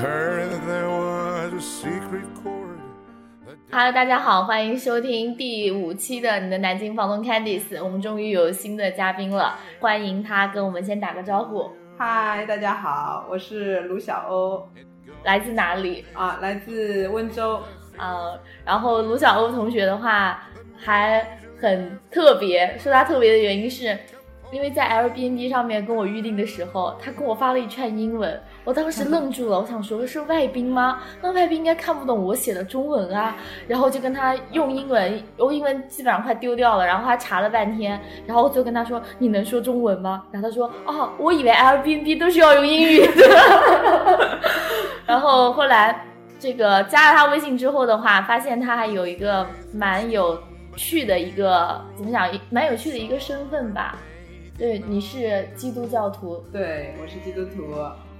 [0.00, 1.50] Hello，
[3.92, 7.82] 大家好，欢迎收听第五期的你的南京房东 Candice。
[7.82, 11.68] 我们终于有新的嘉宾了，欢迎他跟我们先打个招呼。
[11.98, 14.68] 嗨，大家好，我是卢小欧
[15.24, 16.04] 来自哪里？
[16.12, 17.60] 啊，来自温州。
[17.96, 23.98] 呃，然后卢小欧同学的话还很特别，说他特别的原因是，
[24.50, 31.00] 因为在 Airbnb 上面跟我预定的时候，他跟我发了一串英文，我当时愣住了，我想说是外宾吗？
[31.22, 40.24] 那外宾应该看不懂我写的中文啊，然后就跟他用英文，我英文基本上快丢掉了，然后他查了半天，然后我就跟他说你能说中文吗？
[40.30, 44.38] 然后他说哦，我以为 Airbnb 都是要用英语的，
[45.06, 46.04] 然后后来。
[46.40, 50.40] 这个加了他微信之后的话，发现他还有一个蛮有
[50.76, 53.96] 趣的一个怎么讲，蛮有趣的一个身份吧。
[54.58, 56.42] 对，你是基督教徒。
[56.52, 57.72] 对，我是基督徒。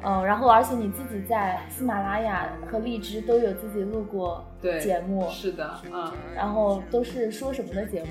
[0.05, 4.44] 嗯，然后而且你自己在喜马拉雅和荔枝都有自己录过
[4.81, 5.28] 节目。
[5.28, 6.12] 是的，嗯。
[6.36, 8.09] 然后都是说什么的节目？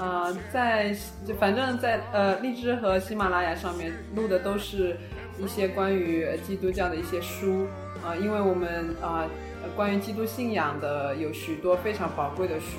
[0.00, 4.96] 呃，在就反正在呃荔枝和喜马拉雅上面录的都是
[5.38, 7.66] 一些关于基督教的一些书
[8.02, 9.28] 啊，因为我们啊。
[9.74, 12.76] 关于基督信仰的有许多非常宝贵的书，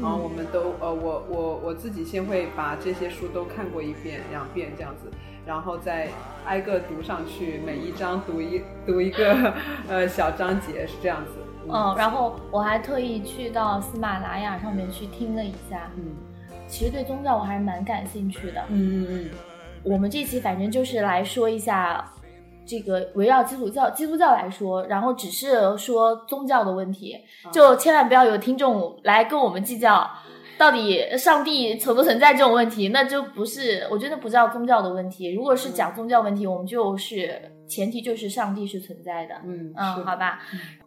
[0.00, 5.10] 然后我们都呃，我我我自己先会把这些书都看过一遍两遍这样子，
[5.44, 6.08] 然后再
[6.46, 9.52] 挨个读上去，每一章读一读一个
[9.88, 11.32] 呃小章节是这样子。
[11.68, 16.14] 嗯，然后我还特意去到喜马拉雅上面去听了一下，嗯，
[16.66, 18.64] 其实对宗教我还是蛮感兴趣的。
[18.68, 19.30] 嗯嗯嗯，
[19.82, 22.04] 我们这期反正就是来说一下。
[22.66, 27.16] 这个围绕基督教基督教来说，然后只是说宗教的问题，
[27.52, 30.08] 就千万不要有听众来跟我们计较
[30.56, 35.32] 到底上帝存不存在这种问题，那就不是我觉得不叫宗教的问题。
[35.32, 39.34] 如果是讲宗教问题，我们就是前提就是上帝是存在的。
[39.44, 40.40] 嗯嗯，好吧。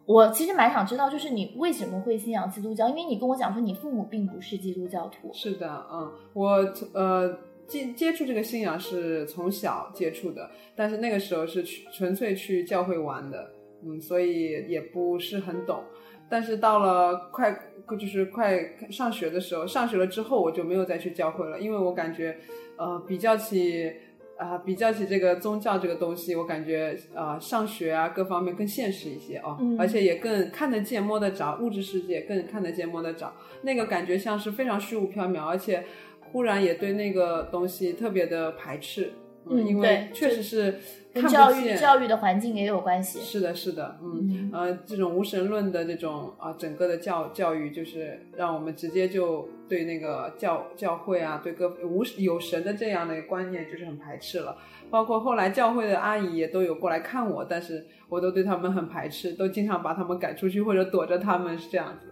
[0.06, 2.88] 我其实蛮想知道，就是你为什么会信仰基督教？
[2.88, 5.30] 因为你跟我讲说你父母并不是基督教徒。
[5.32, 6.50] 是的，嗯，我
[6.94, 7.38] 呃。
[7.66, 13.50] 接接触这个信仰是从小接触的，但是那个时候是去纯粹去教会玩的，
[13.84, 15.82] 嗯，所以也不是很懂。
[16.28, 17.54] 但是到了快
[17.98, 18.58] 就是快
[18.90, 22.36] 上学的时候，上学了之后我就没有再去教会了，因为我感觉，
[22.76, 23.92] 呃，比较起
[24.38, 33.32] 啊，比较起这个宗教这个东西，我感觉啊，上学啊各方面更现实一些哦，而且也更看得见摸得着，物质世界更看得见摸得着，
[33.62, 35.84] 那个感觉像是非常虚无缥缈，而且。
[36.34, 39.12] 忽然也对那个东西特别的排斥，
[39.48, 40.80] 嗯，因为确实是
[41.12, 43.20] 跟教育教育的环境也有关系。
[43.20, 54.56] 是的，是的，嗯，呃，这种无神论的这种啊，整个的教教育就是让我们直接就对那个教教会啊，对各无有神的这样的观念就是很排斥了。
[54.90, 62.08] 包括后来教会的阿姨也都有过来看我，但是我都对他们很排斥，都经常把他们赶出去或者躲着他们，是这样子。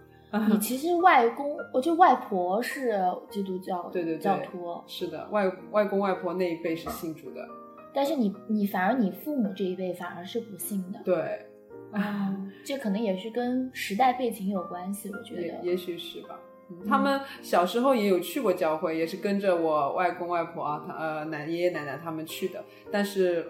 [0.49, 2.99] 你其实外公，我就外婆是
[3.29, 7.47] 基督教对对教徒，是的，外外公外婆那一辈是信主的，
[7.93, 11.45] 但是你你反而你父母这一辈反而是不信的，对，
[11.91, 12.35] 啊，
[12.65, 16.39] 这可能也是跟时代背景有关系，我觉得，也许是吧。
[16.87, 23.45] 他们小时候也有去过教会，也是跟着我外公外婆啊，他呃奶爷爷奶奶他们去的，但是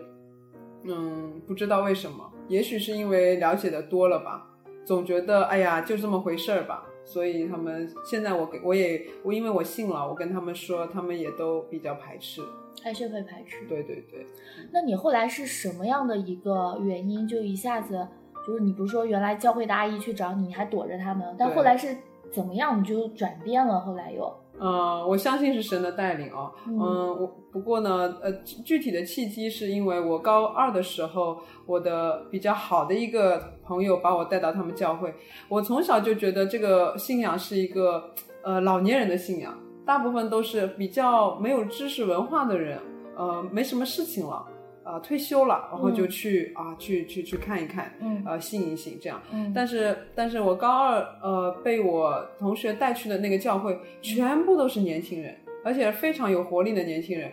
[0.84, 4.50] 嗯，不知道为什么，也许是因为了解的多了吧。
[4.86, 12.42] 总觉得哎呀，就这么回事儿吧，所以他们现在我给我也我因为我信了，我跟他们说，他们也都比较排斥，
[12.84, 13.66] 还是会排斥。
[13.68, 14.26] 对对对。
[14.72, 18.08] 那你后来是什么样的一个原因，就一下子
[18.46, 21.96] 就是你不是说原来教会的阿姨去找你，你还躲着他们，但后来是
[22.32, 23.80] 怎么样，你就转变了？
[23.80, 24.43] 后来又。
[24.60, 26.52] 嗯，我相信是神的带领哦。
[26.68, 28.32] 嗯，我不过呢，呃，
[28.64, 35.14] 具体的契机是因为我高二的时候，我的比较好的一个朋友把我带到他们教会。
[35.50, 38.12] 我从小就觉得这个信仰是一个
[38.44, 42.80] 呃老年人的信仰，大部分都是比较没有知识文化的人，
[43.18, 44.46] 呃，没什么事情了。
[44.86, 47.94] 呃，退休了，然后就去啊，去去去看一看，
[48.26, 49.22] 呃，信一信这样。
[49.56, 55.34] 但是，但是我高二呃被我同学带去的那个教会，全部都是年轻人，
[55.64, 57.32] 而且非常有活力的年轻人。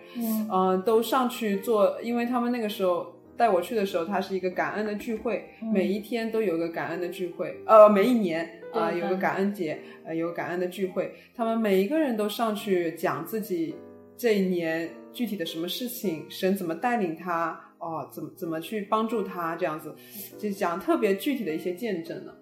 [0.49, 13.75] 嗯，都上去做，因为他们那个时候带我去的时候，它是一个感恩的聚会，每一天都有个感恩的聚会，呃，每一年啊有个感恩节，呃，有感恩的聚会，他们每一个人都上去讲自己
[14.17, 14.89] 这一年。
[15.13, 17.59] 具体的什么事情，神怎么带领他？
[17.79, 19.57] 哦，怎么怎么去帮助他？
[19.57, 19.95] 这样子，
[20.39, 22.33] 就讲特别具体的一些见证呢。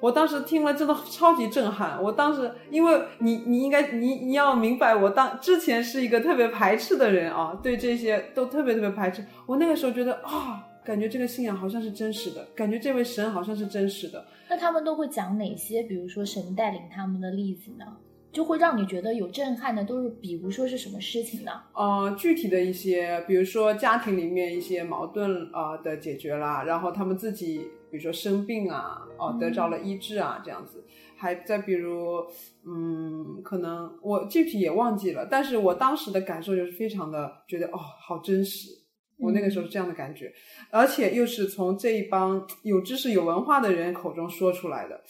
[0.00, 2.02] 我当时听了真的超级震撼。
[2.02, 9.24] 我当时，因为你你应该你你要明白，我当之前是一个特别排斥的人啊，对这些都特别特别排斥。
[9.46, 14.24] 我那个时候觉得啊，感觉这个信仰好像是真实的，感觉这位神好像是真实的。
[14.48, 15.82] 那他们都会讲哪些？
[15.82, 17.84] 比如说神带领他们的例子呢？
[18.34, 21.52] 就会让你觉得有震撼的，都是比如说是什么事情呢？
[21.72, 27.58] 呃，具体的一些，比如说家庭里面一些矛盾啊、的解决啦，然后他们自己
[27.90, 30.84] 比如说生病啊，哦、得着了医治啊，这样子。
[31.16, 32.26] 还再比如，
[32.66, 38.83] 嗯，可能我具体也忘记了，但是我当时的感受就是非常的觉得哦，好真实。
[39.18, 40.32] 我那个时候是这样的感觉，
[40.70, 45.00] 而且又是从这一帮有知识、有文化的人口中说出来的，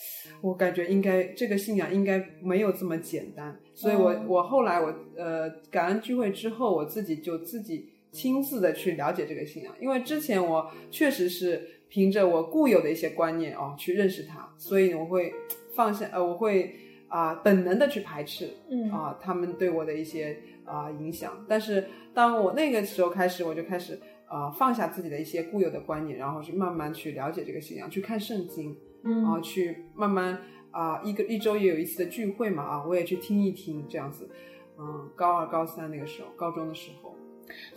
[0.42, 3.58] 我感觉应该这个信仰应该没有这么简单。
[3.74, 15.32] 所以我、哦我后来我呃感恩聚会之后，我自己就自己亲自的去了解这个信仰，因为之前我确实是凭着我固有的一些观念哦去认识它，所以我会
[15.74, 16.74] 放下呃我会
[17.14, 21.46] 啊、本能的去排斥，嗯啊，他们对我的一些啊、影响。
[21.48, 23.96] 但是当我那个时候开始，我就开始
[24.26, 30.36] 啊、放下自己的一些固有的观念，然后去慢慢去了解这个信仰，去看圣经，然后嗯去慢慢
[30.72, 34.28] 啊、一个一周也有一次的聚会嘛啊，我也去听一听这样子。
[34.76, 37.14] 嗯，高二、高三那个时候，高中的时候，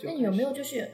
[0.02, 0.90] 那你有没有就是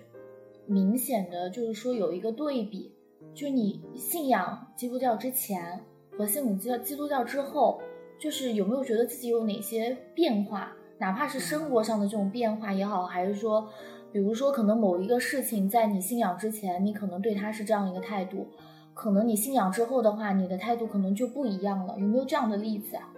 [0.66, 2.92] 明显的，就是说有一个对比，
[3.34, 5.80] 就你信仰基督教之前
[6.18, 7.80] 和信仰基督基督教之后，
[8.18, 10.72] 就是有没有觉得自己有哪些变化？
[10.98, 13.68] 哪怕是生活上的这种变化也好，还是说，
[14.12, 18.48] 比如说可能某一个事情在你信仰之前，你可能对它是这样一个态度，
[18.94, 21.96] 可能你信仰之后的话，你的态度可能就不一样了。
[21.98, 23.10] 有没有这样的例子啊？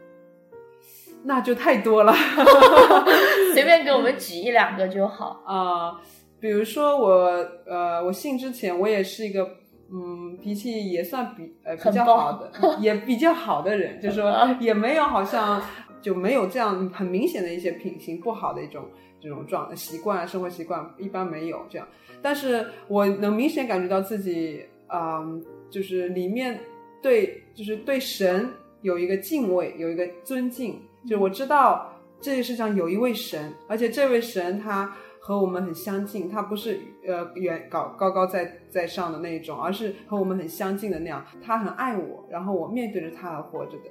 [1.22, 2.14] 那就太多了。
[3.52, 5.42] 随便给我们举一两个就好。
[5.44, 6.00] 啊、
[6.40, 7.26] 比如说我
[7.66, 9.46] 呃，我信之前我也是一个
[9.92, 15.62] 嗯脾气也算比呃比较好的，也比较好的人，就是说也没有好像
[16.02, 18.84] 就没有这样很明显的一些品行不好的一种
[19.20, 21.86] 这种状习惯生活习惯一般没有这样，
[22.20, 26.60] 但是我能明显感觉到自己嗯、就是里面
[27.02, 28.48] 对就是对神
[28.82, 34.94] 有一个敬畏，有一个尊敬，就是我知道这个世上有一位神，而且这位神他
[35.26, 43.90] 和我们很相近，他不是呃远高高高在在上的那一种，而是和我们很相近的那样，他很爱我，然后我面对着他而活着的。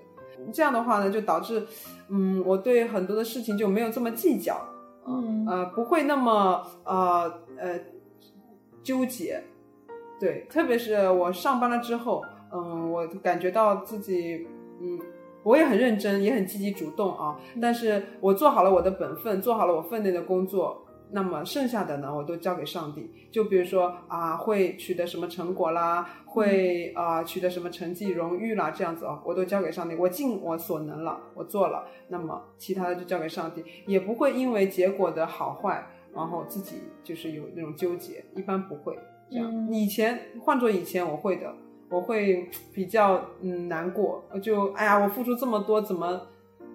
[0.54, 1.68] 这样的话呢，就导致，
[2.08, 4.56] 嗯，我对很多的事情就没有这么计较，
[5.06, 5.46] 嗯。
[5.46, 7.80] 呃，不会那么呃呃
[8.82, 9.44] 纠结，
[10.18, 12.24] 对，特别是我上班了之后，
[12.54, 14.48] 嗯，我感觉到自己，
[14.80, 14.98] 嗯，
[15.44, 23.10] 我也很认真，也很积极主动啊，但是我做好了我的本分，做好了我分内的工作，那么剩下的呢，我都交给上帝。
[23.32, 38.98] 就比如说啊，会取得什么成果啦，会啊取得什么成绩、荣誉啦，这样子哦，我都交给上帝，我尽我所能了，我做了，那么其他的就交给上帝，也不会因为结果的好坏，然后自己就是有那种纠结，一般不会
[39.30, 39.50] 这样。
[39.50, 41.54] 嗯以前换做以前我会的，
[41.90, 46.22] 我会比较嗯难过，我就哎呀，我付出这么多，怎么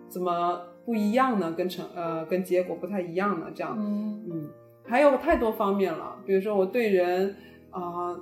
[0.09, 1.53] 怎么不一样呢？
[1.57, 3.47] 跟成呃跟结果不太一样呢？
[3.55, 4.51] 这样，嗯嗯，
[4.87, 7.37] 还有太多方面了，比如说我对人
[7.71, 8.19] 啊、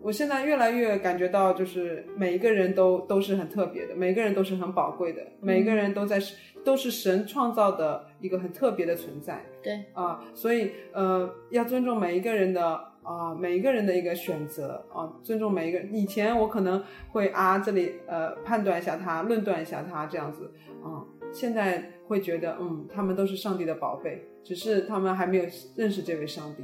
[0.00, 6.20] 我现在越来越感觉到，就是每一个人都都是很特别的，每个人都是很宝贵的，每个人都在
[6.64, 15.92] 都是神创造的一个很特别的存在对，啊、所以呃要尊重每一个人的啊、每一个人的一个选择啊、尊重每一个人。
[15.94, 20.50] 以前我可能会啊这里呃判断一下他，论断一下他这样子
[20.82, 26.62] 啊、现在会觉得嗯他们都是上帝的宝贝，只是他们还没有认识这位上帝。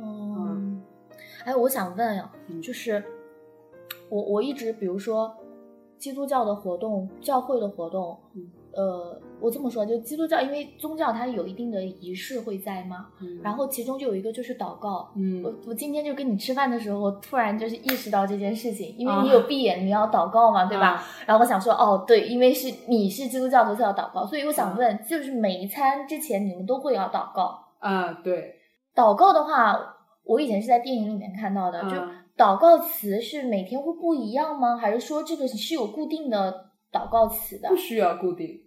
[0.00, 0.80] 嗯，
[1.44, 2.60] 哎，我想问呀、嗯。
[2.62, 3.02] 就是
[4.08, 5.34] 我我一直比如说
[5.98, 15.10] 基督教的活动、教会的活动，嗯呃，我这么说，就基督教，因为宗教它有一定的仪式会在嘛，嗯然后其中就有一个就是祷告。
[15.16, 20.90] 嗯我我今天就跟你吃饭的时候，我突然就是意识到这件事情，因为啊你有闭眼，你要祷告嘛，对吧？
[20.90, 27.58] 啊然后我想说，哦，对，因为是你是基督教徒，所以要祷告，所以我想嗯问，就是每一餐之前你们都会要祷告？
[27.80, 28.54] 啊对，
[28.94, 34.74] 祷告的话，我以前是在电影里面看到的，就嗯祷告词是每天会不一样吗？
[34.76, 37.76] 还是说这个是有固定的祷告词的不？
[37.76, 38.60] 需要固定。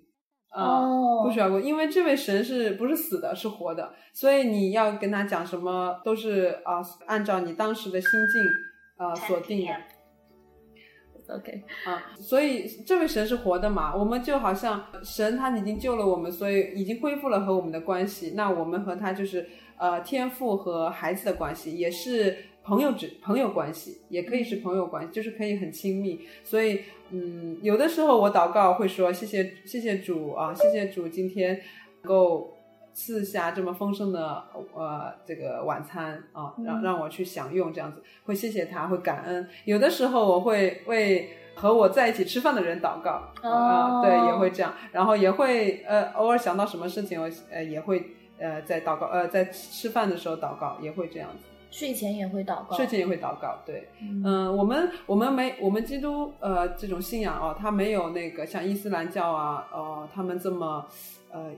[0.50, 8.44] 啊、哦不需要固定，因为这位神是不是死的，是活的，所以你要跟他讲什么，都是啊、按照你当时的心境
[8.98, 9.74] 啊、所定的。
[11.34, 18.34] OK，啊，所以这位神是活的嘛，我们就好像神他已经救了我们，所以已经恢复了和我们的关系。
[18.36, 19.50] 那我们和他就是
[19.80, 26.22] 呃天父和孩子的关系，也是朋友之朋友关系，也可以是朋友关系，就是可以很亲密。
[26.44, 31.62] 所以嗯，有的时候我祷告会说谢谢谢谢主啊，谢谢主今天
[32.02, 32.58] 能够
[32.94, 34.44] 赐下这么丰盛的
[34.74, 39.48] 呃这个晚餐啊，让嗯让我去享用这样子，会谢谢他，会感恩。
[39.66, 52.78] 有的时候我会为和我在一起吃饭的人祷告啊、哦对，也会这样，然后也会呃偶尔想到什么事情，我呃也会呃在祷告呃在吃饭的时候祷告，也会这样子，睡前也会祷告。
[52.78, 53.90] 睡前也会祷告，对。
[54.00, 60.86] 嗯嗯，我们我们没我们基督呃这种信仰哦，它没有那个像伊斯兰教啊哦他们这么
[61.32, 61.50] 呃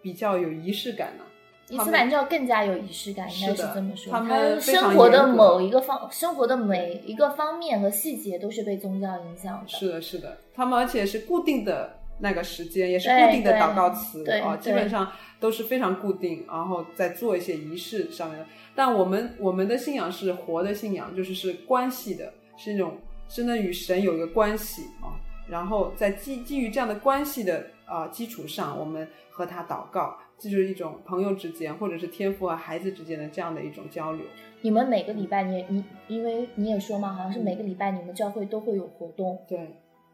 [0.00, 1.24] 比较有仪式感呢、
[1.68, 4.12] 伊斯兰教更加有仪式感，应该是这么说。
[4.12, 9.66] 他们生活的某一个方，生活的每一个方面和细节都是被宗教影响的。
[9.66, 18.46] 是的，是的，他们而且是固定的那个时间，也是固定的祷告词对啊，基本上都是非常固定，然后再做一些仪式上面的。
[18.74, 22.98] 但我们我们的信仰是活的信仰，就是是关系的，是那种
[23.28, 25.18] 真的与神有一个关系啊。
[25.48, 34.24] 然后在基基于这样的关系的啊、基础上，我们和他祷告，这就是一种朋友之间或者是天父和孩子之间的这样的一种交流。
[34.62, 39.58] 你们每个礼拜你也你，因为你也说嘛，好像是每个礼拜你们教会都会有活动，对，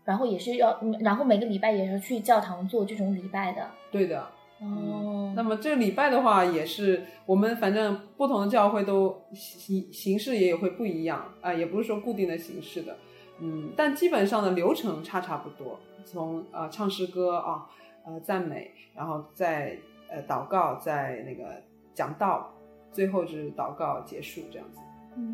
[0.06, 3.68] 然后也是要，嗯然后每个礼拜也是去教堂做这种礼拜的。
[3.90, 4.26] 对的。
[4.58, 12.96] 哦，那么这个礼拜的话，也是我们反正不同的教会都形形式也会不一样啊、也不是说固定的形式的，
[13.38, 17.66] 嗯，但基本上的流程差差不多，从呃唱诗歌啊，
[18.06, 19.76] 呃赞美，然后再
[20.08, 22.50] 呃祷告，再那个讲道，
[22.90, 24.80] 最后就是祷告结束这样子，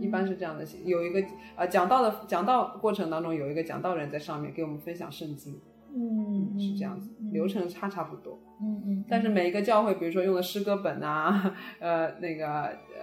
[0.00, 1.22] 一般是这样的，有一个
[1.56, 5.60] 呃讲道的讲道过程当中有一个讲道人在上面给我们分享圣经，
[5.94, 8.38] 嗯，是这样子，嗯流程差差不多。
[8.60, 12.46] 嗯嗯，但是每一个教会，比如说用的诗歌本啊，呃，那个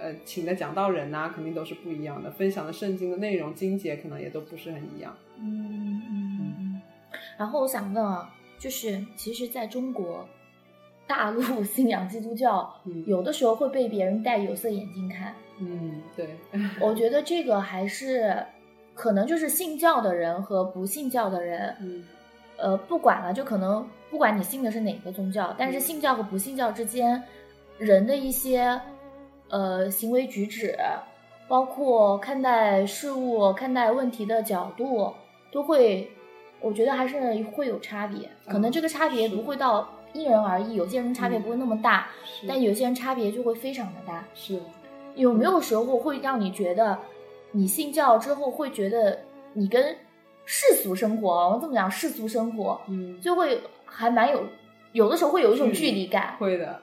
[0.00, 5.14] 呃，请的讲道人呐、肯定都是不一样的，分享的圣经的内容、经节可能也都不是很一样。
[5.38, 6.80] 嗯嗯嗯。
[7.38, 10.26] 然后我想问啊，就是其实在中国
[11.10, 13.02] 大陆 信仰基督教，嗯。
[13.04, 15.34] 有的时候会被别人戴有色眼镜看。
[15.58, 16.36] 嗯，对，
[16.80, 18.36] 我觉得这个还是
[18.94, 22.04] 可能就是信教的人和不信教的人，嗯。
[22.56, 25.80] 呃，不管了，就可能不管你信的是哪个宗教，但是嗯。
[25.80, 27.20] 信教和不信教之间，
[27.76, 28.80] 人的一些
[29.48, 30.78] 呃行为举止，
[31.48, 35.12] 包括看待事物、看待问题的角度，
[35.50, 36.08] 都会，
[36.60, 38.28] 我觉得还是会有差别。
[38.46, 41.42] 可能嗯这个差别不会到因人而异，有些人差别嗯。
[41.42, 42.46] 不会那么大，是。
[42.46, 44.24] 但有些人差别就会非常的大。
[44.34, 44.60] 是。
[45.16, 46.98] 有没有时候会让你觉得，
[47.52, 49.20] 你信教之后会觉得
[49.52, 49.96] 你跟
[50.44, 54.44] 世俗生活，我这么讲世俗生活，嗯，就会还蛮有，
[54.92, 56.82] 有的时候会有一种距离距离感，会的，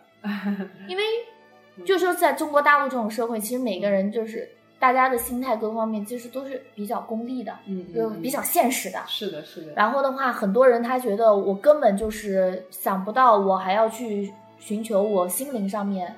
[0.87, 1.03] 因为
[1.85, 8.99] 就说在中国大陆这种社会，其实每个人就是大家的心态各方面其实都是比较功利的，嗯，嗯就比较现实的。
[9.07, 16.15] 是的，是的，然后的话，很多人他觉得我根本就是想不到，我还要去寻求我心灵上面，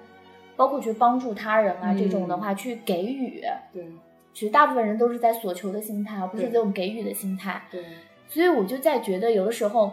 [0.57, 3.41] 包括去帮助他人啊、嗯这种的话，去给予。
[3.71, 3.87] 对
[4.33, 7.61] 其实大部分人都是在索求的心态，而不是对这种给予的心态。
[7.71, 7.83] 对，
[8.27, 9.91] 所以我就在觉得，有的时候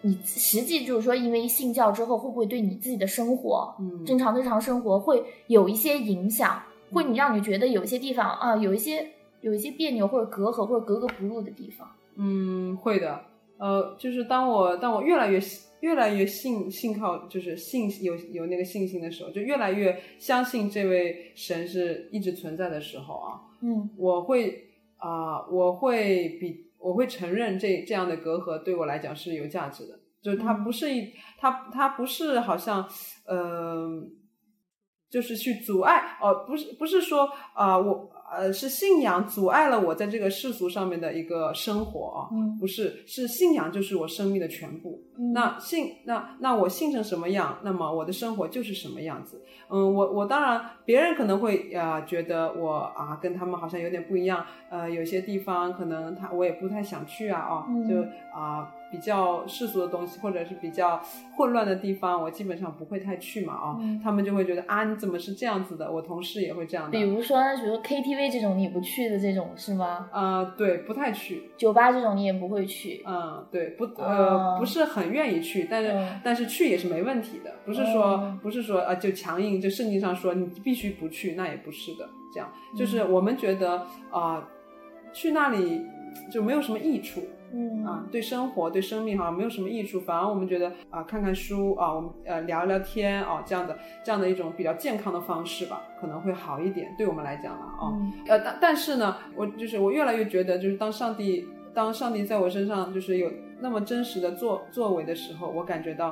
[0.00, 6.60] 你实际就是说，因为信教之后，会不会对你自己的生活、嗯正常日常生活会有一些影响？
[6.92, 11.88] 会你让你觉得有一些地方啊，有一些有一些别扭或者隔阂或者格格不入的地方。
[12.16, 13.20] 嗯，会的。
[13.58, 15.40] 呃，就是当我当我越来越
[15.80, 24.62] 越来越信信靠，就是信有有那个信心的时候，就越来越相信这位神是一直存在的时候啊，嗯我会
[24.98, 32.86] 啊、我会比我会承认这这样的隔阂对我来讲是有价值的，就是它嗯不是一，它它不是好像
[33.26, 33.88] 呃，
[35.08, 49.42] 就是去阻碍哦、不是不是说啊、我呃是信仰阻碍了我在这个世俗上面的一个生活啊、嗯不是是信仰就是我生命的全部，嗯那信那那我信成什么样，那么我的生活就是什么样子。
[49.68, 58.02] 嗯，我我当然别人可能会啊、觉得我啊跟他们好像有点不一样，呃，有些地方可能他我也不太想去啊哦，嗯就
[58.36, 61.00] 啊、比较世俗的东西或者是比较
[61.36, 64.00] 混乱的地方，我基本上不会太去嘛啊，嗯。
[64.02, 65.90] 他们就会觉得啊你怎么是这样子的？
[65.90, 70.08] 我同事也会这样的，比如说，比如说 KTV 这种你不去的这种是吗？
[70.12, 73.02] 呃对不太去，酒吧这种你也不会去。
[73.06, 74.04] 嗯，对，不哦。
[74.04, 76.20] 呃、不是很愿意去，但是、嗯。
[76.22, 78.38] 但是去也是没问题的，不是说、哦。
[78.42, 82.50] 不是说啊、就强硬，就圣经上说你必须不去，那也不是的，这样。
[82.76, 83.12] 就是嗯。
[83.12, 84.46] 我们觉得啊、
[85.12, 85.82] 去那里
[86.30, 87.20] 就没有什么益处
[87.52, 97.92] 嗯啊，对生活对生命好像没有什么益处，反而我们觉得啊、看看书啊，我们呃聊聊天啊这样的这样的一种比较健康的方式吧，可能会好一点，对我们来讲了啊。
[97.94, 106.08] 嗯呃，但但是呢，我就是我越来越觉得，就是当上帝当上帝在我身上就是有那么真实的作作为的时候，我感觉到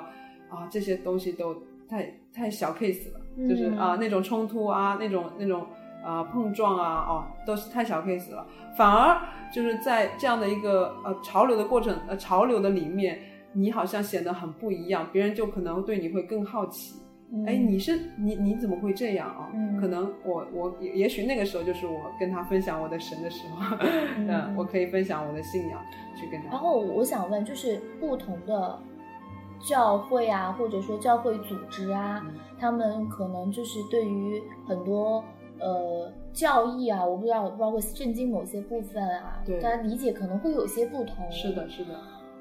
[0.49, 1.55] 啊，这些东西都
[1.89, 5.67] 太太小 case 了，就是啊、那种冲突啊，那种那种
[6.05, 8.47] 啊、碰撞啊，哦，都是太小 case 了。
[8.77, 9.21] 反而
[9.53, 13.19] 就是在这样的一个呃潮流的过程呃潮流的里面，
[13.53, 17.01] 你好像显得很不一样，别人就可能对你会更好奇。
[17.33, 19.49] 嗯哎，你是你你怎么会这样啊？
[19.55, 23.77] 嗯可能我我也也许那个时候就是我跟他分享我的神的时候，
[24.19, 25.81] 嗯嗯，我可以分享我的信仰
[26.15, 26.51] 去跟他。
[26.51, 28.79] 然后我想问，就是不同的
[29.59, 35.25] 教会啊，或者说教会组织啊，嗯他们可能就是对于很多
[35.61, 41.17] 呃教义啊，我不知道，包括圣经某些部分啊，对大家理解可能会有些不同。
[41.31, 41.69] 是的，。
[41.69, 41.95] 是的，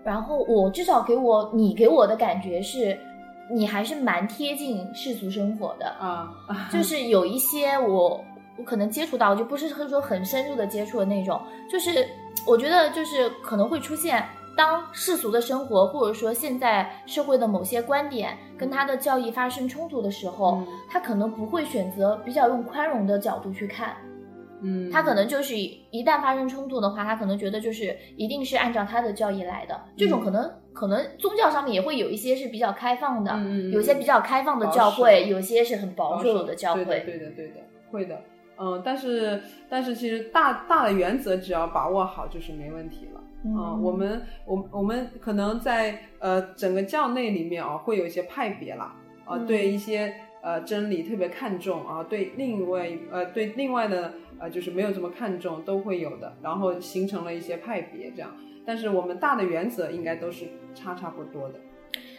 [0.03, 2.98] 然后我至少给我你给我的感觉是，
[3.51, 5.88] 你还是蛮贴近世俗生活的。
[6.00, 6.34] 啊，
[6.72, 8.24] 就是有一些我
[8.58, 11.39] 我可能接触到，就不是说很深入的接触的那种，
[11.72, 12.08] 就是
[12.48, 14.24] 我觉得就是可能会出现，
[14.56, 23.96] 当世俗的生活或者说现在社会的某些观点跟他的教义发生冲突的时候，嗯他可能不会选择比较用宽容的角度去看，
[24.62, 33.36] 嗯，他可能就是一旦发生冲突的话，他可能觉得就是一定是按照他的教义来的，这种可能、可能宗教上面也会有一些是比较开放的，
[33.72, 36.86] 有些比较开放的教会，有些是很保守的教会。
[36.86, 37.54] 对的，对的，对的，
[37.92, 38.22] 会的。
[38.56, 43.12] 嗯，但是但是其实大大的原则只要把握好就是没问题了。
[43.46, 48.96] 嗯啊，我们我我们可能在呃整个教内里面啊，会有一些派别啦，
[49.26, 58.32] 啊，嗯对一些呃真理特别看重啊，对另外呃对另外的呃就是没有这么看重都会有的，然后形成了一些派别这样。
[58.66, 61.56] 但是我们大的原则应该都是差差不多的。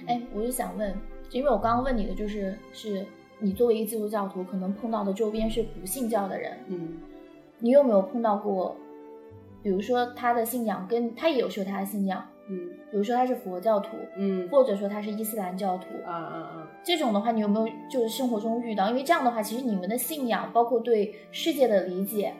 [0.06, 0.94] 哎，我就想问，
[1.30, 3.06] 因为我刚刚问你的就是，是
[3.38, 7.00] 你作为一个基督教徒，可能碰到的周边是不信教的人，嗯
[7.60, 8.76] 你有没有碰到过？
[9.64, 18.90] 比如说他的信仰跟他也有说他的信仰，嗯比如说他是佛教徒，嗯或者说他是伊斯兰教徒，啊啊啊这种的话，你有没有就是生活中遇到？
[18.90, 22.34] 因为这样的话，其实你们的信仰，包括对世界的理解，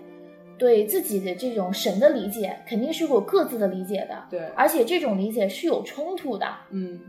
[0.58, 6.46] 对自己的这种神的理解，肯定是有各自的理解的，对，而且这种理解是有冲突的。
[6.70, 7.00] 嗯。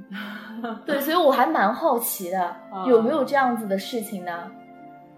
[0.85, 2.55] 对，所以我还蛮好奇的，
[2.87, 4.49] 有没有这样子的事情呢？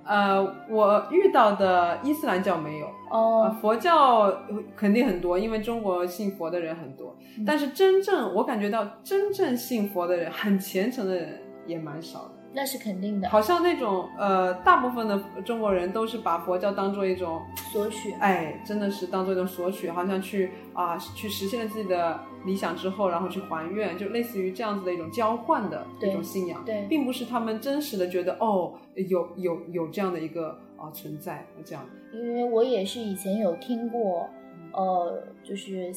[0.08, 4.34] 呃，我遇到的伊斯兰教没有，呃，哦，佛教
[4.76, 7.16] 肯定很多，因为中国信佛的人很多。
[7.38, 12.32] 嗯但是真正我感觉到真正信佛的人，很虔诚的人也蛮少的。
[12.54, 18.12] 那是肯定的，好像那种呃，大部分的中国人都是把佛教当做一种，索取。
[18.14, 26.64] 哎，真的是当做一种索取，好像去啊、去实现了自己的理想之后，然后去还愿，就类似于这样子的一种交换的对一种信仰。
[26.66, 31.84] 对，并不是他们真实的觉得哦，有有有这样的一个啊、存在这样。
[32.14, 34.28] 因为我也是以前有听过，
[34.72, 35.92] 呃，就是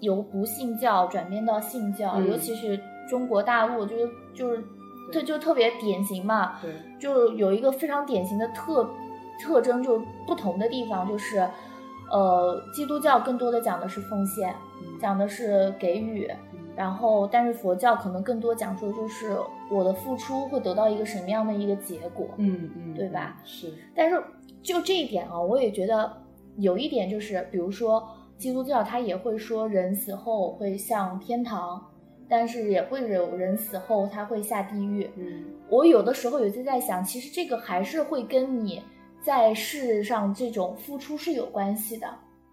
[0.00, 4.62] 由不信教转变到信教，嗯尤其是中国大陆，就是就是
[5.12, 8.88] 这就特别典型嘛，对，就有一个非常典型的特
[9.40, 11.48] 特征，就不同的地方，就是
[12.10, 14.98] 呃，基督教更多的讲的是奉献，嗯。
[15.00, 16.30] 讲的是给予，
[16.76, 19.36] 然后但是佛教可能更多讲述就是
[19.70, 23.46] 我的付出会得到一个什么样的一个结果，嗯嗯，对吧嗯？
[23.46, 24.22] 是，但是
[24.62, 26.10] 就这一点啊，我也觉得
[26.56, 31.84] 有一点就是，比如说基督教它也会说人死后会上天堂，
[32.28, 35.08] 但是也会有人死后他会下地狱。
[35.16, 38.82] 嗯我有的时候有些在想，其实这个还是会跟你
[39.22, 42.06] 在世上这种付出是有关系的。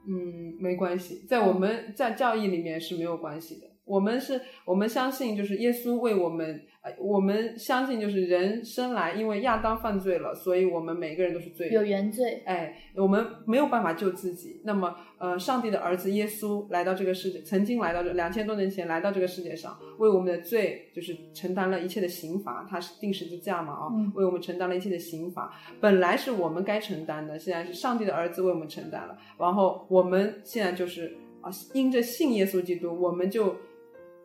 [0.08, 3.68] 嗯，没关系，在我们在教义里面是没有关系的。
[3.84, 11.76] 我们是，我们相信就是耶稣为我们，呃，我们相信就是人生来，因为亚当犯罪了，所以我们每个人都是罪人。
[11.76, 14.62] 有原罪，哎，我们没有办法救自己。
[14.64, 22.66] 那么，呃，上帝的儿子耶稣来到这个世界，曾经来到这两千多年前来到这个世界上，为我们的罪就是承担了一切的刑罚。
[22.70, 25.52] 他是定十字架嘛，啊、嗯为我们承担了一切的刑罚。
[25.82, 29.18] 本来是我们该承担的，现在是上帝的儿子为我们承担了。
[29.38, 33.56] 然后我们现在就是啊，因着信耶稣基督，我们就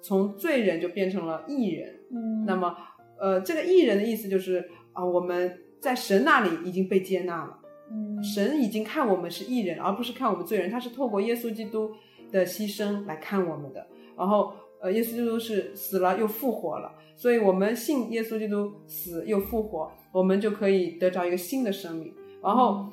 [0.01, 1.95] 从罪人就变成了义人。
[2.11, 2.77] 嗯，那么，
[3.19, 7.59] 呃，这个义人的意思就是啊、我们在神那里已经被接纳了。
[7.91, 10.71] 嗯，神已经看我们是义人，而不是看我们罪人。
[10.71, 11.91] 他是透过耶稣基督
[12.33, 13.87] 的牺牲来看我们的。
[14.17, 22.15] 然后，呃，耶稣基督是死了又复活了，所以我们信耶稣基督死又复活，我们就可以得着一个新的生命。
[22.43, 22.91] 然后，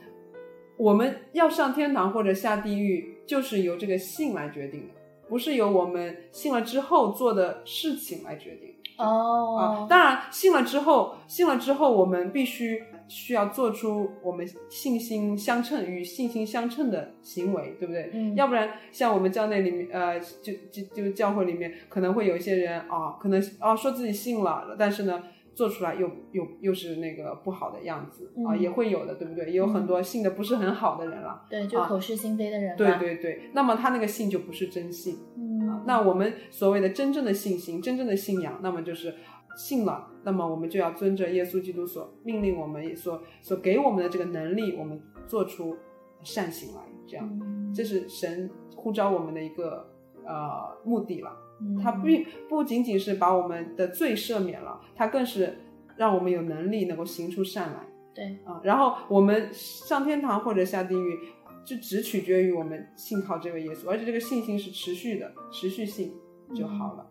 [0.77, 4.93] 我们要上天堂或者下地狱，就是由这个信来决定的，
[5.27, 8.69] 不是由我们信了之后做的事情来决定。
[8.95, 18.11] 啊哦，，当然，信了之后，信了之后，我们必须需要做出我们信心相称与信心相称的行为，对不对？
[18.13, 29.45] 嗯要不然，像我们教内里面，呃，就就就教会里面可能会有一些人啊，可能啊说自己信了，但是呢，做出来又又又是那个不好的样子啊，嗯也会有的，对不对？
[29.45, 31.45] 也有很多信的不是很好的人了。
[31.49, 32.75] 对，就啊口是心非的人嘛。
[32.77, 35.19] 对对对，那么他那个信就不是真信。
[35.37, 39.13] 嗯，那我们所谓的真正的信心、真正的信仰，那么就是
[39.55, 45.77] 信了，那么我们就要遵着耶稣基督所命令我们所所给我们的这个能力，我们做出
[46.23, 49.87] 善行来，这样，嗯这是神呼召我们的一个
[50.25, 51.31] 呃目的了。
[51.61, 55.57] 嗯他并不仅仅是把我们的罪赦免了，它更是
[55.95, 57.79] 让我们有能力能够行出善来
[58.13, 58.59] 对，啊。
[58.63, 61.19] 然后我们上天堂或者下地狱，
[61.65, 66.13] 就只取决于我们信靠这位耶稣，而且这个信心是持续的，持续性
[66.55, 67.07] 就好了。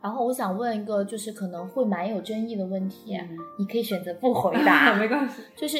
[0.00, 4.94] 然后我想问一个，就是可能会蛮有争议的问题，嗯你可以选择不回答。
[4.96, 5.42] 没关系。
[5.56, 5.76] 就是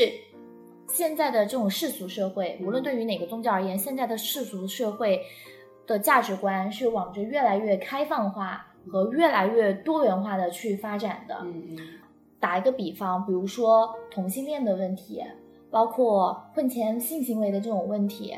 [0.89, 5.21] 现在的这种世俗社会，嗯无论对于哪个宗教而言，现在的世俗社会
[5.89, 11.39] 的价值观是往着越来越开放化和越来越多元化的去发展的。
[11.43, 11.79] 嗯嗯
[12.41, 15.21] 打一个比方，比如说同性恋的问题，
[15.73, 18.33] 包括婚前性行为的这种问题，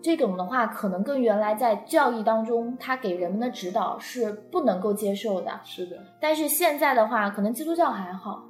[0.00, 5.60] 这种的话，可能跟原来在教义当中他给人们的指导是不能够接受的。
[5.64, 8.44] 是的，但是现在的话，可能基督教还好。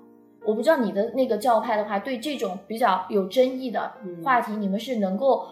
[0.45, 5.47] 我不知道你的那个教派的话，对这种比较有争议的嗯话题，你们是能够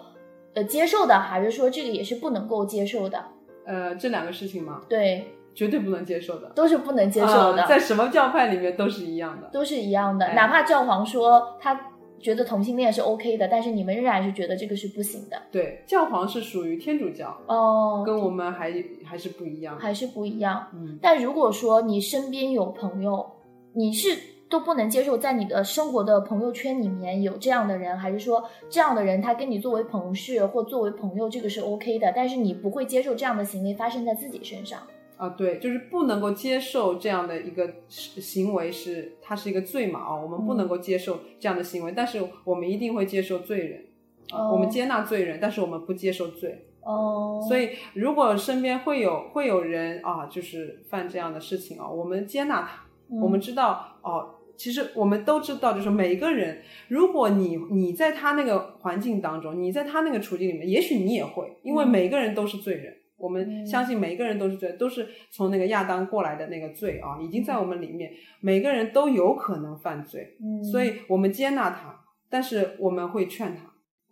[0.58, 3.24] 呃接受的，还是说这个也是不能够接受的？
[3.64, 9.48] 呃，这两个事情吗，对，绝对不能接受的，都是不能接受的，啊在什么教派里面都是一样的。
[9.52, 10.26] 都是一样的。
[10.26, 11.78] 哎哪怕教皇说他
[12.18, 15.40] 觉得同性恋是 OK 的，但是你们仍然是觉得这个是不行的。
[15.52, 18.72] 对，教皇是属于天主教，哦，跟我们还
[19.04, 19.78] 还是不一样。
[19.78, 20.66] 还是不一样。
[20.74, 23.24] 嗯但如果说你身边有朋友，
[23.72, 24.08] 你是
[24.48, 34.80] 都不能接受在你的生活的朋友圈里面有这样的人，还是说这样的人他跟你作为同事或作为朋友，这个是 OK 的，但是你不会接受这样的行为发生在自己身上。
[35.16, 43.84] 啊，对，就是不能够接受这样的一个行为是，它是一个罪嘛啊，我们不能够接受这样的行为，但是我们一定会接受罪人，
[44.30, 46.64] 啊，哦我们接纳罪人，但是我们不接受罪。
[46.84, 62.92] 哦，所以，如果身边会有会有人啊，就是犯这样的事情啊，我们接纳他，嗯我们知道哦，其实我们都知道，就是每个人，如果你你在他那个环境当中，你在他那个处境里面，也许你也会，因为嗯每个人都是罪人。
[63.16, 71.98] 我们嗯相信每一个人都是罪，都是从那个亚当过来的那个罪啊，已经在我们里面，每个人都有可能犯罪，嗯，所以我们接纳他，
[72.30, 73.64] 但是我们会劝他，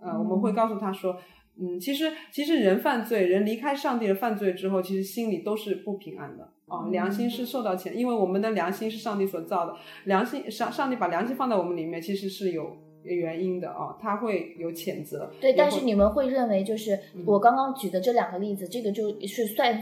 [0.05, 1.17] 呃，嗯我们会告诉他说，
[1.61, 19.81] 嗯，其实其实人犯罪，人离开上帝的犯罪之后，其实心里都是不平安的啊，嗯良心是受到谴，因为我们的良心是上帝所造的，良心上上帝把良心放在我们里面，其实是有原因的哦，他会有谴责，对，但是你们会认为，就是嗯我刚刚举的这两个例子，这个就是算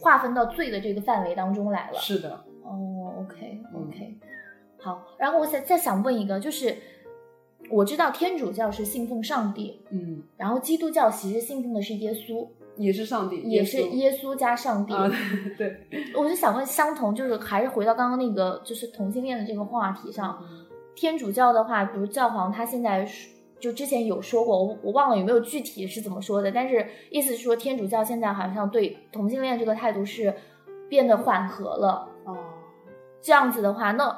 [0.00, 1.98] 划分到罪的这个范围当中来了。
[1.98, 4.14] 是的，哦，OK 嗯 OK，、
[4.78, 5.06] 好。
[5.18, 6.74] 然后我想再想问一个，就是
[7.70, 14.94] 我知道天主教是信奉上帝，嗯，然后基督教其实信奉的是耶稣，也是上帝，也是耶稣加上帝。
[14.94, 15.10] 啊，
[15.58, 15.76] 对，
[16.16, 23.28] 我就想问，相同就是还是回到刚刚那个就是同性恋的这个话题上，嗯天主教的话，比如教皇他现在是
[23.60, 30.34] 就之前有说过，我我忘了有没有具体是怎么说的，但是意思是说天主教现在好像对同性恋这个态度是
[30.88, 32.08] 变得缓和了。
[32.24, 32.36] 哦，
[33.22, 34.16] 这样子的话，那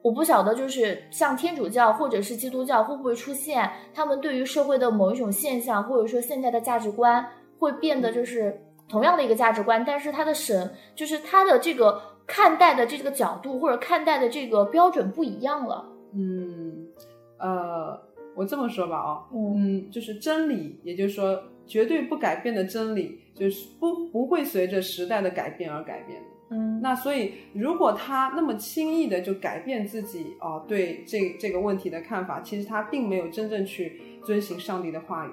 [0.00, 7.26] 我不晓得，就是像天主教或者是基督教会不会出现，他们对于社会的某一种现象，或者说现在的价值观
[7.58, 15.84] 会变得就是同样的一个价值观，但是他的审就是他的这个看待的这个角度或者看待的这个标准不一样了。
[16.14, 16.86] 嗯，
[17.38, 18.00] 呃，
[18.34, 26.28] 我这么说吧，啊，嗯嗯，就是真理，也就是说绝对不改变的真理，就是不不会随着时代的改变而改变的。
[26.50, 35.30] 嗯那所以，如果他那么轻易的就改变自己啊、对这这个问题的看法，其实他并没有真正去遵行上帝的话语。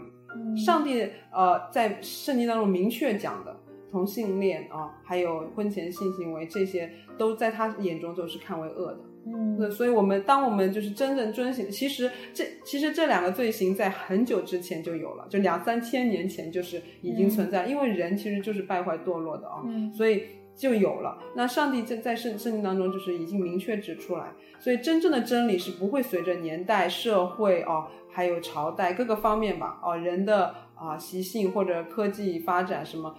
[0.56, 3.56] 上帝呃在圣经当中明确讲的
[3.92, 9.00] 同性恋啊、还有婚前性行为这些，都在他眼中都是看为恶的。
[9.24, 20.24] 对，嗯所以我们当我们就是真正遵循，其实这其实这两个罪行在很久之前就有了，就两三千年前就是已经存在，因为人其实就是败坏堕落的啊，嗯所以
[20.56, 21.18] 就有了。
[21.36, 33.16] 那上帝在在圣圣经当中就是已经明确指出来，所以真正的真理是不会随着年代、社会哦，还有朝代各个方面吧，哦人的啊习性或者科技发展什么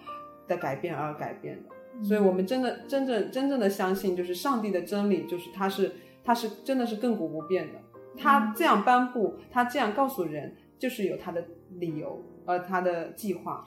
[0.47, 1.71] 的改变而改变的。
[2.03, 5.93] 所以我们真的真正真正的相信，就是上帝的真理，就是他是
[6.25, 7.79] 他是真的是亘古不变的。
[8.17, 11.43] 他这样颁布，他这样告诉人，就是有他的
[11.79, 13.65] 理由，呃，他的计划。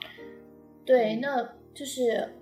[0.84, 2.34] 对，嗯那就是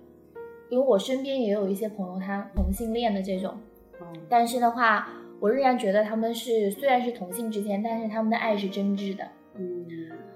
[0.69, 3.57] 因为我身边也有一些朋友，他同性恋的这种，
[3.99, 9.27] 嗯但是的话，我仍然觉得他们是虽然是同性之间，但是他们的爱是真挚的。
[9.55, 9.87] 嗯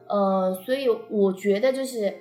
[0.08, 2.12] 呃，所以我觉得就是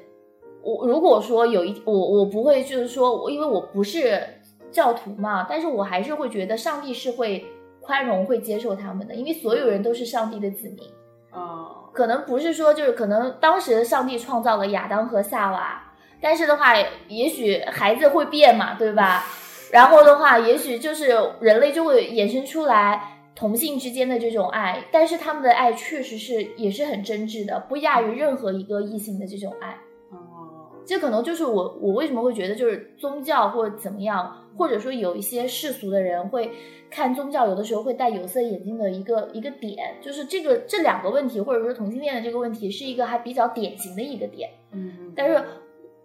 [0.62, 4.23] 我如果说有一我我不会就是说，我因为我不是
[4.71, 7.47] 教徒嘛，但是我还是会觉得上帝是会
[7.81, 10.79] 宽容、会接受他们的，因为所有人都是上帝的子民。
[11.31, 15.83] 啊可能不是说就是可能当时上帝创造了亚当和夏娃，
[16.21, 16.75] 但是的话，
[17.09, 19.25] 也许孩子会变嘛，对吧？
[19.73, 29.77] 然后的话，也许就是人类就会衍生出来同性之间的这种爱，但是他们的爱确实是也是很真挚的，不亚于任何一个异性的这种爱。
[30.88, 36.51] 哦这可能就是我我为什么会觉得就是宗教或者怎么样，或者说有一些世俗的人会
[36.90, 44.48] 看宗教，有的时候会戴有色眼镜的一个一个点，就是这个这两个问题，或者说同性恋的这个问题，是一个还比较典型的一个点。
[44.72, 45.44] 嗯，但是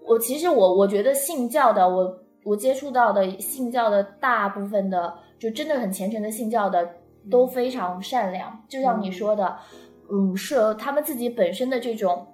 [0.05, 6.85] 我其实我我觉得信教的，我我接触到的信教的大部分的，就真的很虔诚的信教的，
[7.31, 8.61] 都非常善良。
[8.67, 9.57] 就像你说的，
[10.11, 12.27] 嗯，是他们自己本身的这种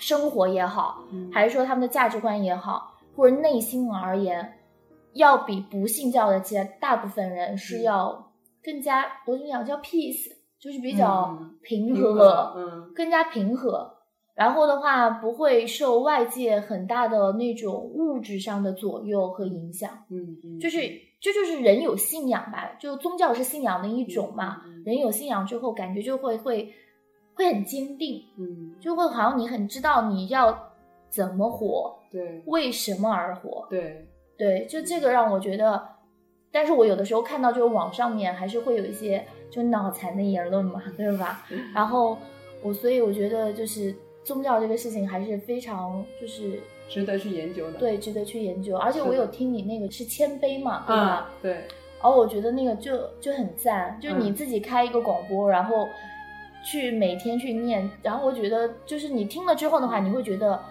[0.00, 4.54] 生活也好，嗯还是说他们的价值观也好，或者内心而言，
[5.12, 8.32] 要比不信教的其实大部分人是嗯要
[8.64, 13.98] 更加，我跟你讲叫 peace，就是比较嗯平平和，嗯更加平和。
[14.34, 19.90] 然后的话，不会受外界很大的那种物质上的左右和影响。
[20.08, 20.78] 嗯嗯，就是
[21.20, 24.62] 这就是人有信仰吧，就宗教是信仰的一种嘛。
[24.64, 26.72] 嗯人有信仰之后，感觉就会会
[27.34, 30.72] 会很坚定，嗯，就会好像你很知道你要
[31.08, 33.66] 怎么活，对为什么而活。
[33.70, 35.82] 对，对，就这个让我觉得，
[36.52, 41.46] 但是我有的时候看到就是网上面还是会有一些就脑残的言论嘛，对吧？
[41.74, 42.16] 然后
[42.62, 47.78] 我所以我觉得就是宗教这个事情还是非常就是值得去研究的。
[47.78, 51.30] 对值得去研究，而且我有听你那个是谦卑嘛，对吧？
[51.30, 51.64] 嗯，对，
[52.02, 55.88] 而我觉得那个就就很赞，就你嗯自己开一个广播，然后
[56.64, 60.62] 去每天去念，然后我觉得就是你听了之后的话，你会觉得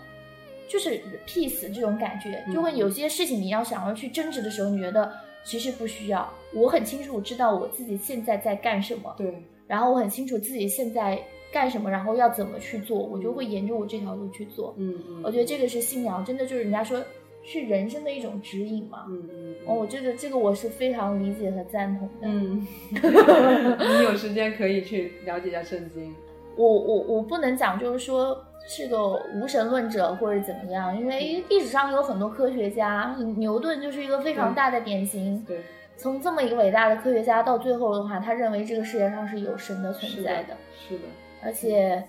[0.68, 5.12] 就是 peace 这种感觉，就会嗯有些事情你要想要去争执的时候，你觉得
[5.44, 6.32] 其实不需要。
[6.54, 11.22] 我很清楚知道我自己现在在干什么，对，然后我很清楚自己现在
[11.52, 14.74] 干什么，然后要怎么去做，我就会沿着我这条路去做。
[14.78, 17.04] 嗯嗯，我觉得这个是信仰，真的就是人家说
[17.52, 19.06] 是人生的一种指引嘛。
[19.10, 22.28] 嗯嗯，哦，我觉得这个我是非常理解和赞同的。
[22.28, 22.68] 嗯，
[23.98, 26.14] 你有时间可以去了解一下圣经。
[26.56, 35.44] 我我我不能讲就是说是个无神论者或者怎么样，因为历史上有很多科学家，牛顿就是一个非常大的典型。
[35.48, 35.62] 对，
[35.98, 41.04] 从这么一个伟大的科学家到最后的话，他认为这个世界上是有神的存在的，是的，
[41.42, 42.04] 而且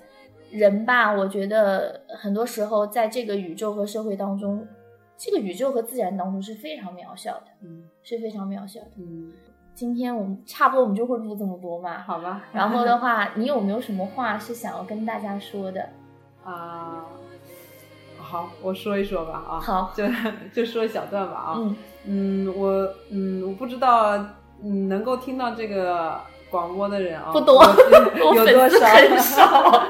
[0.50, 4.66] 人吧，我觉得很多时候在这个宇宙和社会当中，
[5.22, 8.86] 这个宇宙和自然当中是非常渺小的，嗯是非常渺小的。
[8.96, 9.30] 嗯，
[9.74, 12.42] 今天我们差不多我们就会录这么多嘛，好吧。
[12.54, 15.86] 然后的话，你有没有什么话是想要跟大家说的？
[16.42, 17.04] 啊，
[18.18, 20.04] 好，我说一说吧啊，好就
[20.54, 24.16] 就说一小段吧啊，嗯，嗯，我嗯，我不知道
[24.62, 26.18] 嗯能够听到这个
[26.50, 27.64] 广播的人啊，不多
[28.34, 28.86] 有多少？
[28.88, 29.88] 很少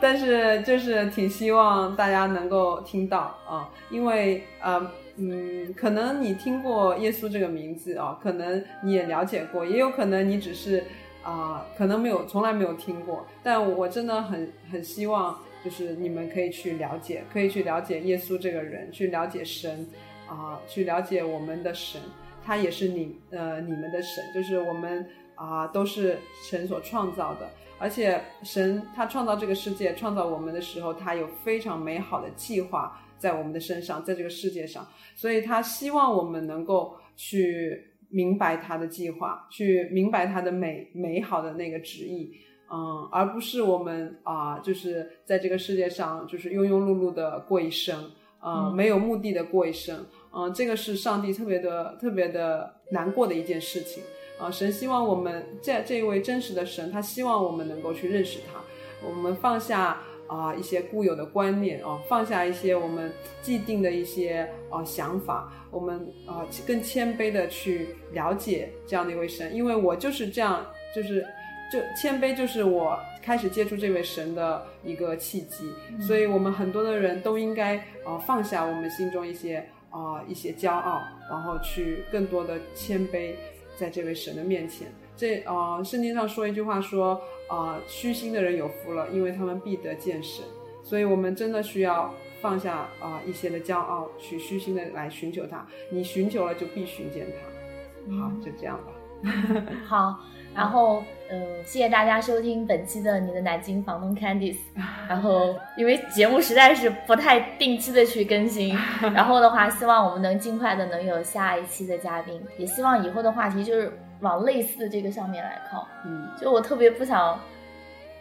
[0.00, 10.84] 但是就是挺希望大家能够听到啊，因为呃嗯，可能你听过耶稣这个名字啊，可能你也了解过，也有可能你只是
[11.22, 19.88] 啊、可能没有从来没有听过，但我真的很很希望就是你们可以去了解，可以去了解耶稣这个人，去了解神
[20.28, 22.00] 啊、去了解我们的神，
[22.46, 25.04] 他也是你呃你们的神，就是我们
[25.34, 26.16] 啊、都是
[26.48, 27.50] 神所创造的。
[27.78, 37.78] 而且神他创造这个世界、创造我们的时候，他有非常美好的计划在我们的身上，在这个世界上，所以他希望我们能够去
[38.08, 42.32] 明白他的计划，去明白他的美美好的那个旨意，
[42.72, 48.10] 嗯，而不是我们啊、就是在这个世界上就是庸庸碌碌的过一生，
[48.42, 48.74] 嗯，嗯。
[48.74, 50.02] 没有目的的过一生，
[50.36, 54.02] 嗯，这个是上帝特别的特别的难过的一件事情。
[54.38, 58.60] 啊，神希望我们这这一位真实的神，他希望我们能够去认识他，
[59.02, 71.24] 我们放下啊、一些固有的观念啊，放下一些我们既定的一些啊想法，我们啊更谦卑的去了解这样的一位神，因为我就是这样，就是
[71.72, 79.66] 就谦卑就是我开始接触这位神的一个契机，所以我们很多的人都应该啊放下我们心中一些
[79.96, 83.34] 啊一些骄傲，然后去更多的谦卑。
[83.78, 84.88] 在这位神的面前。
[85.14, 87.12] 这啊、呃，圣经上说一句话说
[87.46, 90.42] 啊、呃，虚心的人有福了，因为他们必得见神。
[90.82, 95.66] 所以我们真的需要放下啊、呃、一些的骄傲，去虚心的来寻求他。
[95.90, 98.16] 你寻求了，就必寻见他。
[98.18, 98.95] 好，就这样吧。
[99.86, 100.18] 好，
[100.54, 104.58] 然后嗯，谢谢大家收听本期的你的南京房东 Candice。
[105.08, 108.76] 然后因为节目实在是不太定期的去更新，
[109.14, 115.86] 然后的话，希望我们能尽快的能有下一期的嘉宾，也希望以后的话题就是往类似的这个上面来靠。
[116.04, 117.38] 嗯，就我特别不想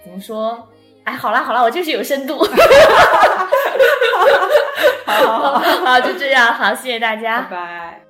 [0.03, 0.67] 怎么说，
[1.03, 2.43] 哎，好啦好啦，我就是有深度。
[5.05, 8.04] 好好好，好，就这样，好，谢谢大家，拜拜。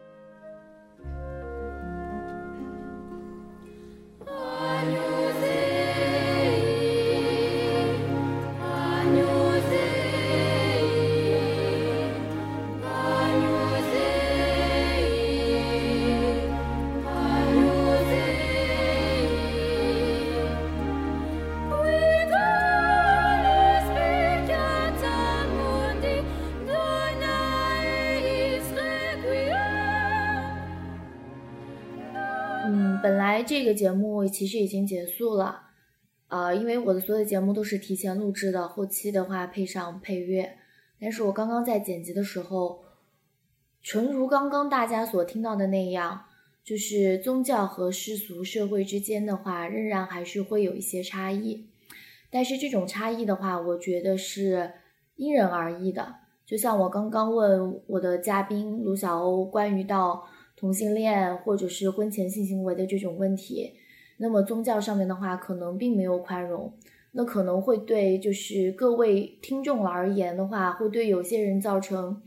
[33.65, 35.69] 这个节目其实已经结束了，
[36.27, 40.57] 呃，因为我的所有节目都是提前录制的，后期的话配上配乐。
[41.01, 42.83] 但是我刚刚在剪辑的时候，
[43.81, 46.25] 纯如刚刚大家所听到的那样，
[46.63, 51.65] 就是宗教和世俗社会之间的话，仍然还是会有一些差异。
[52.29, 54.73] 但是这种差异的话，我觉得是
[55.15, 56.17] 因人而异的。
[56.45, 63.73] 就像我刚刚问我的嘉宾卢小欧关于到同性恋或者是婚前性行为的这种问题，
[64.17, 66.73] 那么宗教上面的话，可能并没有宽容，
[67.11, 72.21] 那可能会对就是各位听众而言的话，会对有些人造成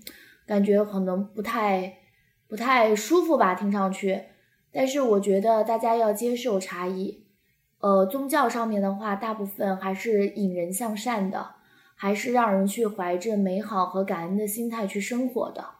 [0.47, 1.99] 感觉可能不太
[2.47, 4.23] 不太舒服吧，听上去。
[4.71, 7.25] 但是我觉得大家要接受差异，
[7.81, 11.55] 呃，宗教上面的话，大部分还是引人向善的，
[11.95, 15.78] 还是让人去怀着美好和感恩的心态去生活的。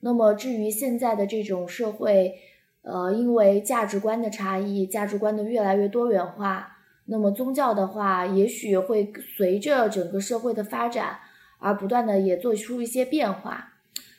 [0.00, 2.34] 那么至于现在的这种社会，
[2.82, 11.18] 呃，因为价值观的差异，价值观的越来越多元化，那么宗教的话，也许会随着整个社会的发展
[11.58, 13.72] 而不断的也做出一些变化。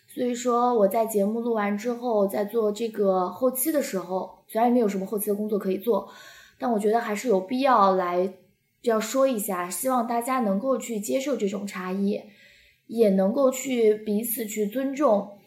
[0.08, 6.10] 所以说我在节目录完之后，在做这个后期的时候，虽然没有什么后期的工作可以做，
[6.58, 8.34] 但我觉得还是有必要来
[8.82, 12.22] 要说一下，希望大家能够去接受这种差异，
[12.88, 15.38] 也能够去彼此去尊重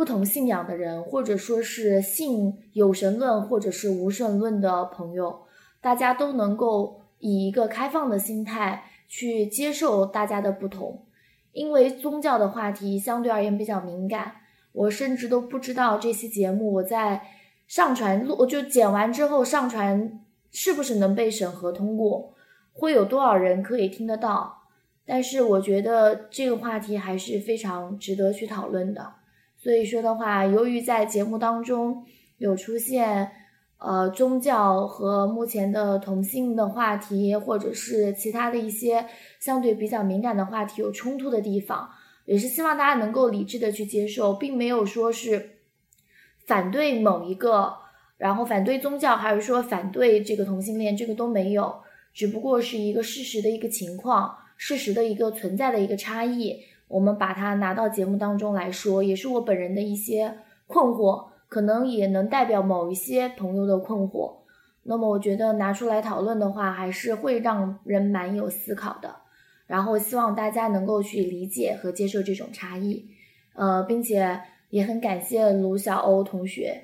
[0.00, 5.42] 不同信仰的人，或者说是信有神论或者是无神论的朋友，
[5.82, 11.04] 大家都能够以一个开放的心态去接受大家的不同。
[11.52, 14.36] 因为宗教的话题相对而言比较敏感，
[14.72, 17.20] 我甚至都不知道这期节目我在
[17.66, 20.18] 上传录就剪完之后上传
[20.50, 22.32] 是不是能被审核通过，
[22.72, 24.62] 会有多少人可以听得到。
[25.04, 29.19] 但是我觉得这个话题还是非常值得去讨论的。
[29.62, 32.02] 所以说的话，由于在节目当中
[32.38, 33.30] 有出现
[33.76, 39.04] 呃宗教和目前的同性的话题，或者是其他的一些
[39.38, 41.90] 相对比较敏感的话题有冲突的地方，
[42.24, 45.50] 也是希望大家能够理智的去接受，并没有说是
[46.46, 47.74] 反对某一个，
[48.16, 51.82] 然后反对宗教，还是说反对这个同性恋，这个都没有，
[52.14, 56.56] 只不过是一个事实的一个情况，事实的一个存在的一个差异。
[56.90, 64.32] 我们把它拿到节目当中来说，也是我本人的一些困惑，可能也能代表某一些朋友的困惑。
[64.82, 69.14] 那么我觉得拿出来讨论的话，还是会让人蛮有思考的。
[69.68, 73.06] 然后希望大家能够去理解和接受这种差异，
[73.54, 76.82] 呃，并且也很感谢卢小欧同学，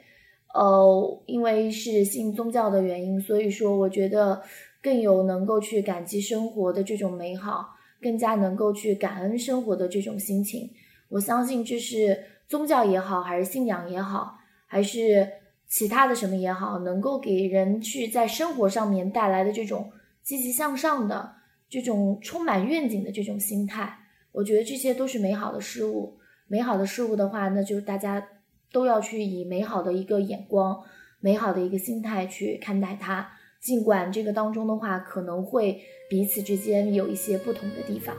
[0.54, 4.40] 呃，因为是信宗教的原因，所以说我觉得
[4.80, 7.75] 更有能够去感激生活的这种美好。
[8.00, 10.70] 更加能够去感恩生活的这种心情，
[11.08, 15.28] 我相信这是宗教也好，还是信仰也好，还是
[15.68, 19.90] 其他的什么也好，能够给人去在生活上面带来的这种
[20.22, 21.34] 积极向上的、
[21.68, 23.98] 这种充满愿景的这种心态。
[24.32, 26.18] 我觉得这些都是美好的事物。
[26.48, 28.24] 美好的事物的话，那就大家
[28.70, 30.80] 都要去以美好的一个眼光、
[31.18, 33.28] 美好的一个心态去看待它。
[33.60, 38.16] 尽管这个当中的话，可能会彼此之间有一些不同的地方。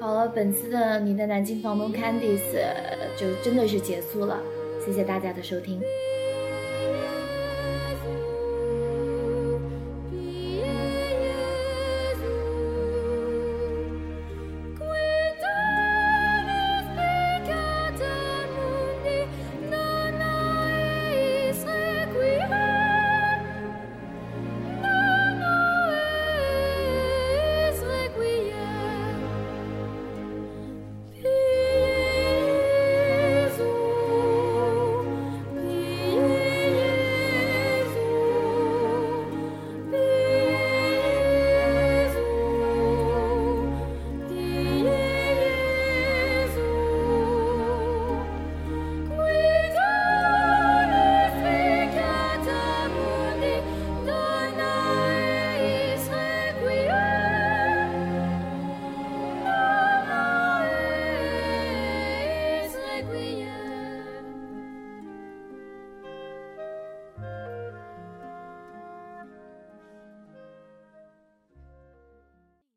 [0.00, 2.64] 好了，本次的你的南京房东 Candice
[3.16, 4.40] 就真的是结束了，
[4.84, 5.80] 谢谢大家的收听。